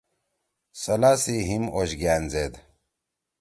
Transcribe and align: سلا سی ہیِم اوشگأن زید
سلا 0.81 1.11
سی 1.23 1.37
ہیِم 1.47 1.63
اوشگأن 1.75 2.23
زید 2.31 2.53